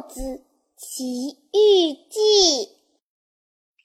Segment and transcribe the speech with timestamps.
[0.00, 0.42] 子
[0.76, 2.68] 奇遇记。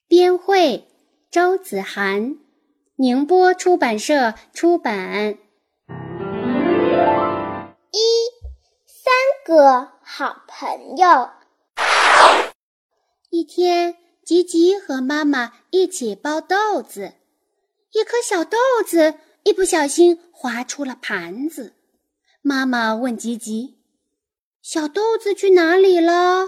[0.07, 0.87] 编绘
[1.29, 2.45] 周子涵。
[2.97, 5.37] 宁波出版社出版。
[7.91, 7.99] 一
[8.85, 9.13] 三
[9.45, 11.29] 个好朋友。
[13.29, 17.15] 一天吉吉和妈妈一起包豆子。
[17.91, 18.57] 一颗小豆
[18.87, 21.73] 子一不小心滑出了盘子。
[22.41, 23.77] 妈妈问吉吉
[24.67, 26.47] 小豆子去哪里了？”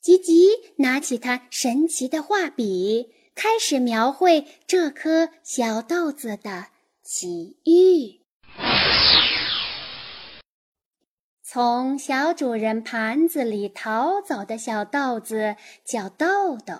[0.00, 6.68] 吉吉拿起他神奇的画笔，开始描绘这颗小豆子的
[7.02, 8.20] 奇遇。
[11.42, 16.74] 从小主人盘子里逃走的小豆子叫豆豆，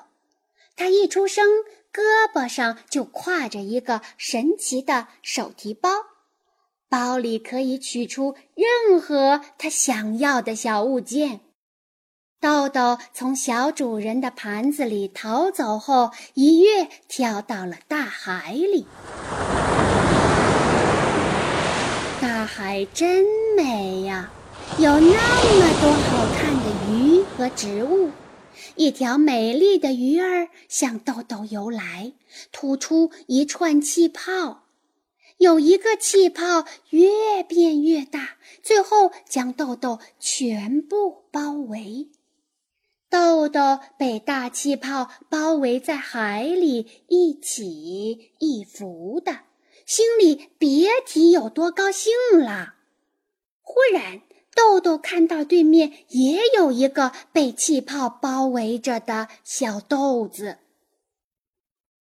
[0.77, 1.45] 它一出生
[1.93, 5.91] 胳膊上就挎着一个神奇的手提包，
[6.89, 11.41] 包里可以取出任何他想要的小物件。
[12.41, 18.87] 豆豆从小主人的盘子里逃走后，一跃跳到了大海里。
[22.21, 23.25] 大海真
[23.57, 24.31] 美呀，
[24.79, 28.11] 有那么多好看的鱼和植物。
[28.75, 32.13] 一条美丽的鱼儿向豆豆游来，
[32.53, 34.66] 吐出一串气泡。
[35.39, 42.09] 有一个气泡越变越大，最后将豆豆全部包围。
[43.09, 49.41] 豆豆被大气泡包围在海里，一起一伏的，
[49.85, 52.75] 心里别提有多高兴了。
[53.63, 54.23] 忽然，
[54.55, 60.59] 豆豆看到对面也有一个被气泡包围着的小豆子。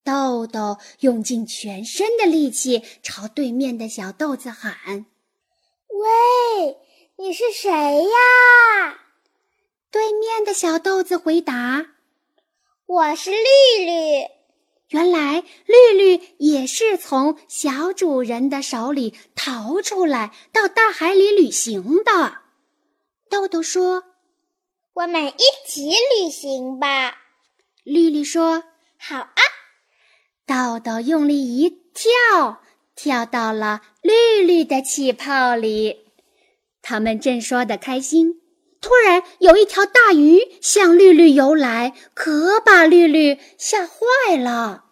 [0.06, 5.08] 豆豆用尽全身的力气朝对面的小豆子喊
[5.90, 6.78] ：“喂，
[7.18, 9.00] 你是谁呀？”
[9.90, 11.88] 对面的小豆子回答
[12.86, 14.28] ：“我是绿绿。”
[14.90, 22.42] 原来绿绿也是从小主人的手里逃出来，到大海里旅行的。
[23.28, 24.04] 豆豆说
[24.94, 27.18] ：“我们一起旅行吧。”
[27.84, 28.64] 绿绿说
[29.00, 29.35] ：“好啊。”
[30.46, 32.62] 豆豆用力一跳，
[32.96, 36.12] 跳到了绿绿的气泡里。
[36.82, 38.42] 他们正说得开心。
[38.80, 44.86] 突然，有一条大鱼向绿绿游来，可把绿绿吓坏了。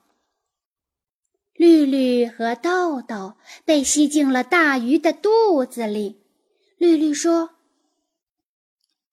[1.53, 6.23] 绿绿和豆豆被吸进了大鱼的肚子里。
[6.77, 7.51] 绿绿说：“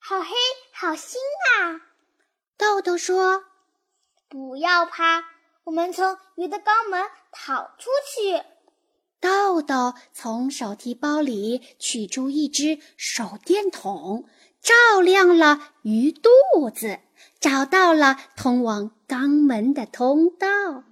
[0.00, 0.30] 好黑，
[0.72, 1.16] 好腥
[1.58, 1.82] 啊！”
[2.56, 3.44] 豆豆说
[4.30, 5.22] ：“不要怕，
[5.70, 7.00] 我们从鱼的肛门
[7.30, 8.42] 逃出去。”
[9.20, 14.24] 豆豆从手提包里取出一只手电筒。
[14.60, 16.28] 照亮了鱼肚
[16.74, 16.98] 子，
[17.38, 20.82] 找到了通往肛门的通道。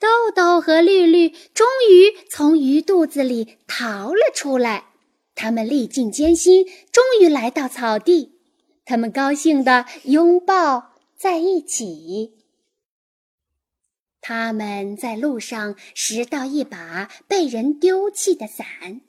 [0.00, 4.86] 豆豆和绿绿终于从鱼肚子里逃了出来。
[5.34, 8.40] 他们历尽艰辛，终于来到草地。
[8.86, 12.41] 他们高兴地拥抱在一起。
[14.32, 19.02] 他们在路上拾到一把被人丢弃的伞。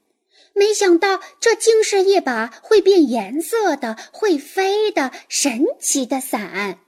[0.51, 6.79] 没想到，这竟是一把会变颜色的、会飞的神奇的伞。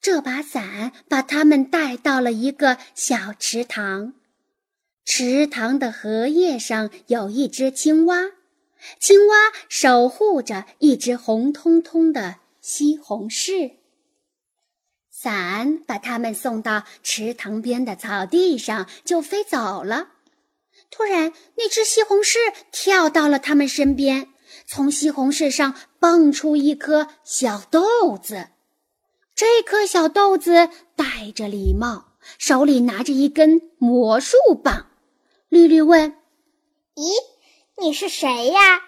[0.00, 4.14] 这把伞把他们带到了一个小池塘，
[5.04, 8.32] 池塘的荷叶上有一只青蛙，
[8.98, 9.34] 青蛙
[9.68, 13.77] 守护着一只红彤彤的西红柿。
[15.20, 20.10] 伞把他们送到池塘边的草地上，就飞走了。
[20.92, 22.36] 突然，那只西红柿
[22.70, 24.28] 跳到了他们身边，
[24.64, 28.50] 从西红柿上蹦出一颗小豆子。
[29.34, 34.86] 这颗小豆子戴着礼帽，手里拿着一根魔术棒。
[35.48, 36.12] 绿绿问
[36.94, 37.10] ：“咦，
[37.82, 38.82] 你是谁呀？”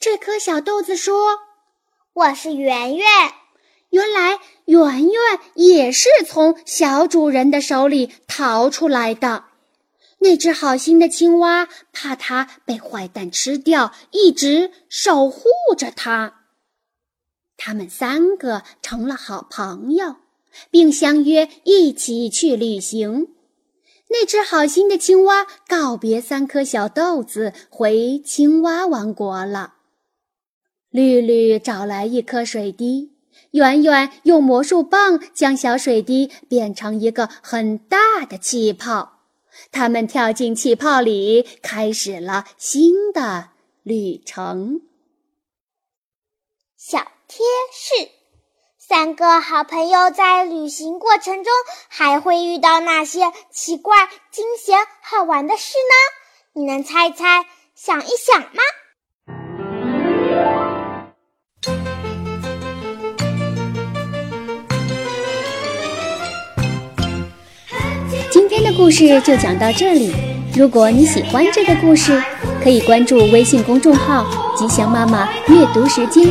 [0.00, 1.40] 这颗小豆子说
[2.14, 3.06] ：“我是圆圆。”
[3.90, 5.14] 原来，圆圆
[5.54, 9.44] 也是从小主人的手里逃出来的。
[10.20, 16.34] 那只好心的青蛙怕它被坏蛋吃掉，一直守护着它。
[17.56, 20.16] 他们三个成了好朋友，
[20.70, 23.28] 并相约一起去旅行。
[24.10, 29.74] 那只好心的青蛙告别三颗小豆子，回青蛙王国了。
[30.90, 33.12] 绿绿找来一颗水滴，
[33.58, 39.18] 圆圆用魔术棒将小水滴变成一个很大的气泡。
[39.72, 43.50] 他们跳进气泡里，开始了新的
[43.82, 44.80] 旅程。
[46.76, 48.08] 小贴士：
[48.78, 51.52] 三个好朋友在旅行过程中
[51.88, 56.60] 还会遇到哪些奇怪、惊险、好玩的事呢？
[56.60, 58.62] 你能猜一猜、想一想吗？
[68.88, 70.14] 故事就讲到这里。
[70.56, 72.22] 如果你喜欢这个故事，
[72.64, 74.24] 可以关注微信公众号
[74.56, 76.26] “吉祥妈妈阅读时间”，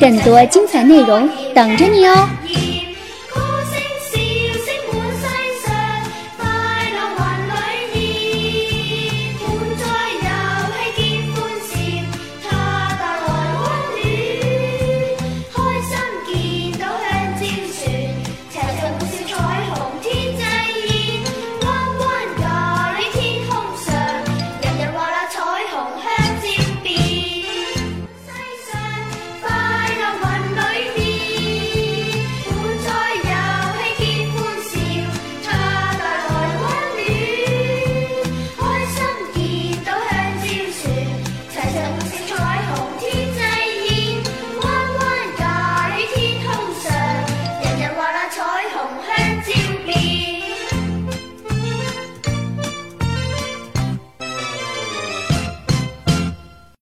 [0.00, 2.26] 更多精彩内容等着你哦。